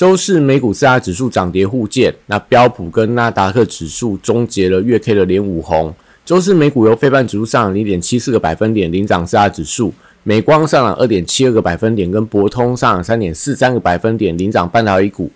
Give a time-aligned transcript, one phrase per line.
[0.00, 5.94] 周四美股四大指数涨跌互见，那标普跟纳达克指数终结了月 K 的连五红。
[6.24, 15.30] 周四美股由非半指数上涨零点七四个百分点领涨四大指数，美光上涨二点七二个百分点，跟博通上涨三点四三个百分点领涨半导体股。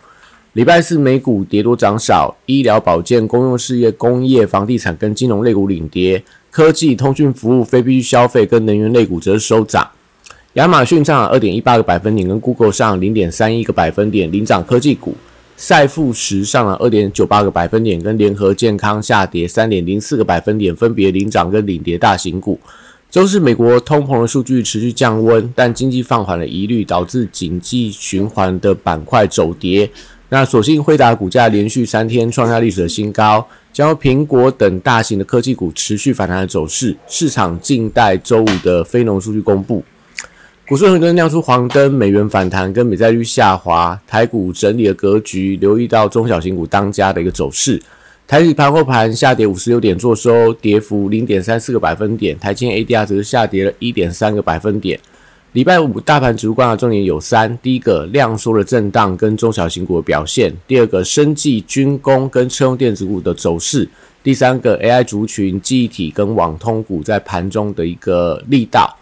[0.54, 9.86] 礼拜四美股跌多涨少，医疗保健、公用事业、工业、房地产跟金融类股领跌，科技、通讯服务、非必需消费跟能源类股则收涨。
[10.54, 15.10] 亚马逊上涨二点一八个百分点，跟 Google 上零点三一个百分点领涨科技股；
[15.56, 22.60] 赛富时上涨二点九八个百分点，跟联合健康下跌三点零四个百分点，分别领涨跟领跌大型股。
[23.10, 29.90] 周四美国通膨的数据持续降温，但经济放缓的疑虑导致经济循环的板块走跌。
[30.28, 36.96] 那所幸辉达股价连续三天创下历史的新高，将苹果等大型的科技股持续反弹的走势。
[37.08, 39.82] 市场静待周五的非农数据公布。
[40.66, 47.78] 股市很多人亮出黄灯，美元反弹跟美债率下滑，台股整理的格局，留意到中小型股当家的一个走势。
[48.26, 54.98] 台指盘后盘下跌五十六点，做收跌幅零点三四个百分点，台积 ADR 则是下跌了一点三个百分点。
[55.52, 63.86] 礼拜五大盘指数观察重点有三：第一个量缩的震荡跟中小型股的表现；第二个生技、军工跟车用电子股的走势；
[64.22, 68.96] 第三个 AI 族群、记忆体跟网通股在盘中的一个力道。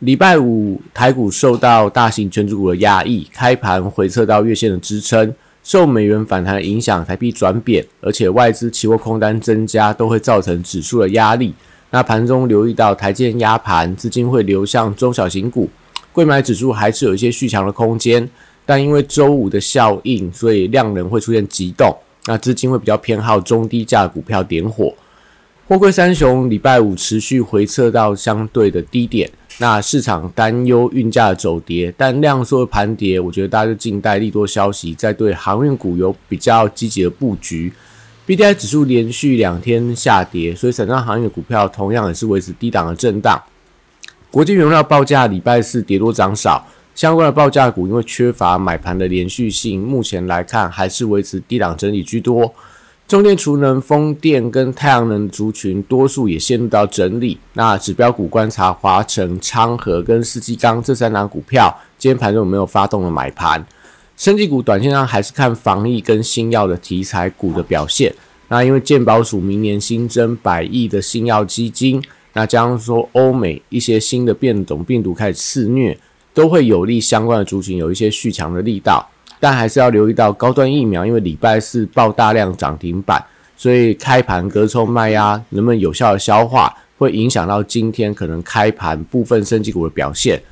[0.00, 11.54] 礼拜五台股受到大型全主股的压抑，开盘回撤到月线的支撑，受美元反弹影响，台币转贬，而且外资期货空单增加，都会造成指数的压力。
[11.88, 15.70] 那盘中留意到台建压盘，资金会流向中小型股，
[16.12, 18.28] 贵买指数还是有一些续强的空间，
[18.66, 24.92] 但因为周五的效应，所以量能会出现急动，那资金会比较偏好中低价股票点火。
[25.66, 29.28] 货柜三雄礼拜五持续回撤到相对的低点。
[29.58, 37.72] 那市场担忧运价走跌，但量缩的盘跌，我觉得大家就静待利多消息，再对航运股有比较积极的布局。
[38.26, 43.42] B D I 指数连续两天下跌，所以散装航运股票同样也是维持低档的震荡。
[44.30, 52.52] 国际原料报价礼拜四跌多涨少，相关的报价股因为缺乏买盘的连续性，目前来看还是维持低档整理居多。
[53.08, 57.38] 中电、储能、风电跟太阳能族群，多数也陷入到整理。
[57.52, 63.64] 那指标股观察华晨、昌河跟世纪钢这三档股票，今天盘中有没有发动了买盘？
[64.16, 68.12] 升级股短线上还是看防疫跟新药的题材股的表现。
[68.48, 72.02] 那因为健保署明年新增百亿的新药基金，
[72.32, 75.96] 那加上说欧美一些新的变种病毒开始肆虐，
[76.34, 79.08] 都会有利相关的族群有一些续强的力道。
[79.38, 83.22] 但还是要留意到高端疫苗，因为礼拜四爆大量涨停板，
[83.56, 90.42] 所以开盘隔冲卖压能不能有效的消化，会影响到今天可能开盘部分升级股的表现。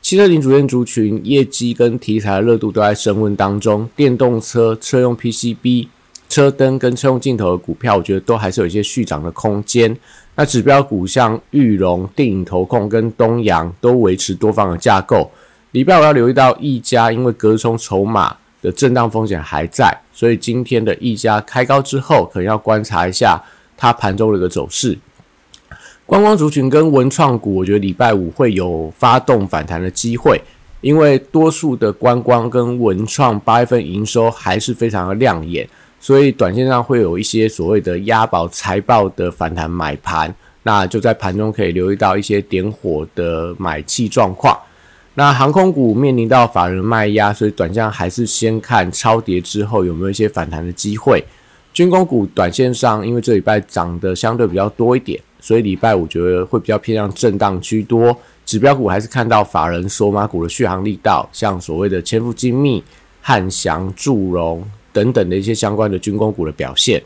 [0.00, 5.86] 汽车零组件族群业绩跟题材的热度都在升温当中，电动车、车用 PCB、
[6.28, 9.96] 车灯跟车用镜头的股票，我觉得都还是有一些续涨的空间。
[10.34, 15.30] 那指标股像玉龙、电影投控跟东阳都维持多方的架构。
[15.72, 23.42] 礼拜五要留意到一家，因为隔冲筹码的震荡风险还在，所以今天的溢价开高之后，可能要观察一下
[23.74, 24.98] 它盘中的一个走势。
[26.04, 30.38] 观光族群跟文创股，我觉得礼拜五会有发动反弹的机会，
[30.82, 35.66] 因为多数的观光跟文创八月份营收还是非常的亮眼，
[35.98, 40.34] 所以短线上会有一些所谓的押宝财报的反弹买盘，
[40.64, 44.54] 那就在盘中可以留意到一些点火的买气状况。
[45.14, 51.22] 那航空股面临到法人卖压，所以短线还是先看超跌之后有没有一些反弹的机会。
[51.74, 58.16] 军工股短线上，因为这礼拜涨得相对比较多一点，所以礼拜五觉得会比较偏向震荡居多。
[58.44, 62.82] 指标股还是看到法人索马股的续航力道，像所谓的千富精密、
[63.20, 64.62] 汉翔、祝融
[64.92, 67.02] 等等的一些相关的军工股的表现。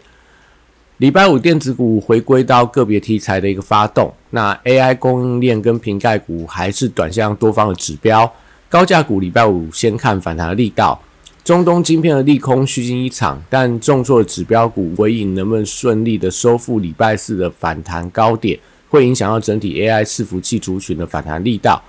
[0.99, 8.33] 礼拜五电子股回归到个别题材的一个发动，那 AI 供应链跟瓶盖股还是短向多方的指标，
[8.71, 10.99] 高价股礼拜五先看反弹的力道，
[11.45, 18.59] 中东晶片的利空虚惊一场，但重挫的指标股尾影能不能顺利的收复礼拜四的反弹高点，
[18.89, 21.83] 会影响到整体 AI 伺服器族群的反弹力道。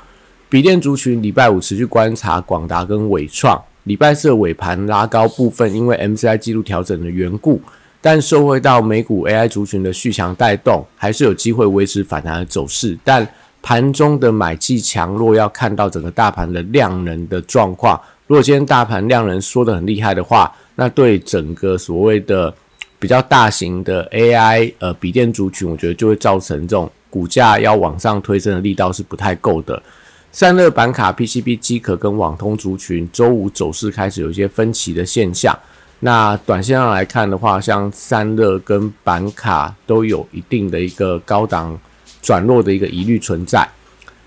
[0.50, 3.58] 笔电族群礼拜五持续观察广达跟伟创。
[3.86, 7.62] 礼拜四的尾盘拉高部分，因为 MCI 记录调整的缘故，
[8.10, 12.98] 但受惠到美股 AI 族群的续强带动，还是有机会维持反弹的走势。
[13.04, 13.28] 但
[13.62, 18.00] 盘中的买气强弱，要看到整个大盘的量能的状况。
[18.26, 22.54] 如果今天大盘量能缩得很厉害的话，那对整个所谓的
[22.98, 29.84] 比较大型的 AI 呃笔电族群，我觉得就会造成这种股价要往上推升的力道是不太够的。
[30.32, 35.54] 散热板卡、PCB 机壳跟网通族群，周五走势开始有一些分歧的现象。
[36.00, 41.80] 那短线上来看的话，像散热跟板卡都有一定的一个高档
[42.22, 43.68] 转弱的一个疑虑存在。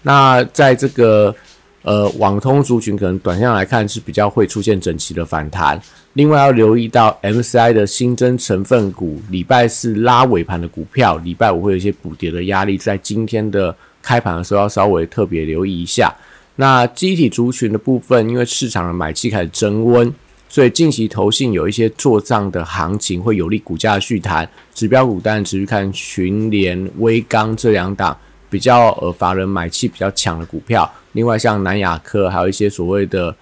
[0.03, 1.35] 那在这个
[1.83, 5.81] 呃网通族群，可能短线上来看是比较会出现整齐的反弹。
[6.15, 13.75] 另外要留意到 MCI 的新增成分股，礼拜四拉尾盘的股票，礼拜五会有一些补跌的压力，在今天的。
[14.03, 16.11] 开盘的时候要稍微特别留意一下。
[16.57, 20.11] 那机体族群的部分，因为市场的买气开始增温，
[20.50, 24.47] 所以近期投信有一些做账的行情，会有利股价的续弹。
[24.75, 28.19] 指标股当然持续看群联、威刚这两档
[28.50, 30.93] 比较呃法人买气比较强的股票。
[31.12, 33.32] 另外像南亚科，还有一些所谓的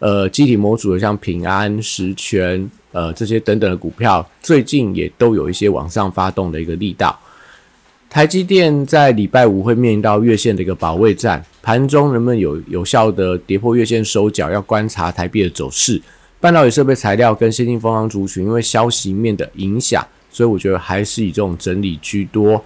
[0.00, 7.16] 呃机体模组的，像平安、实权呃这些等等的股票，最近也都有一些往上发动的一个力道。
[8.10, 16.02] 台积电在礼拜五会面临到月线的一个保卫战，盘中能不能有有效的跌破月线收脚，要观察台币的走势。
[16.46, 22.64] 半导体设备材料跟先进封装族群，因为消息面的影响，所以我觉得还是以这种整理居多。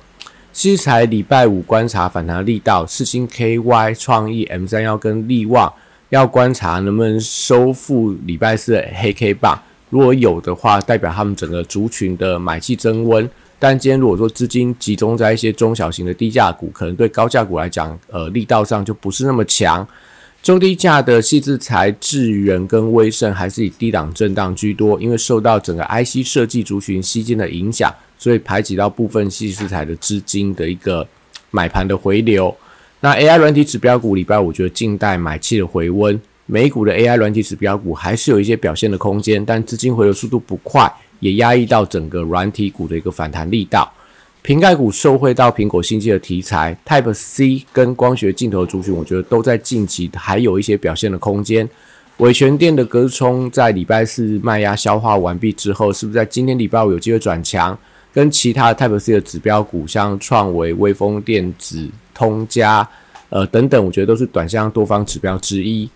[0.52, 5.72] 西材礼拜五观察反弹力道，四星 KY 创意 M 三幺跟力旺
[6.10, 13.26] 要观察能不能收复礼拜四的黑 K 棒，如果有的话，代表他们整个族群的买气增温。
[13.58, 19.88] 但今天如果说资金集中在一些中小型的低价股，可能对高价股来讲，呃，力道上就不是那么强。
[20.42, 31.06] 中低价的细制材、智源跟威盛还是以低档震荡居多，因为受到整个 IC 设计族群吸金的影响，所以排挤到部分细制材的资金的一个
[31.50, 32.54] 买盘的回流。
[33.00, 40.90] 那 AI 软体指标股礼拜五觉得静待买气的回温，美股的 AI 软体指标股还是有一些表现的空间，但资金回流速度不快。
[41.20, 43.92] 也压抑到整个软体股的一个反弹力道，
[44.42, 51.68] 瓶盖股受惠到苹果新机的题材，Type C 跟光学镜头族群，我觉得都在近期还有一些表现的空间。
[52.16, 57.76] 伟全电的隔冲在礼拜四卖压消化完毕之后，是不是在今天礼拜五有机会转强？
[58.12, 62.86] 跟其他 Type C 的指标股，像创维、微风电子、通家，
[63.28, 65.88] 呃等等，我觉得都是短向多方指标之一。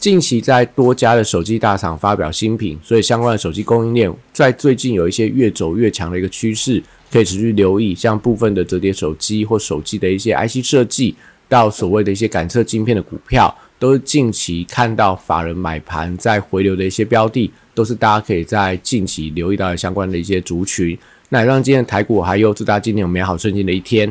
[0.00, 6.82] 近期在多家的手机大厂发表新品，所以相关的手机供应链在最近有一些越走越强的一个趋势，
[7.12, 7.94] 可以持续留意。
[7.94, 11.14] 像部分的折叠手机或手机的一些 IC 设计，
[11.50, 20.98] 到所谓的一些感测晶片的股票，都是近期看到法人买盘在回流的一些标的，都是大家可以在近期留意到的相关的一些族群。
[21.28, 24.10] 那也让今天的台股还有祝大家今天有美好顺境的一天。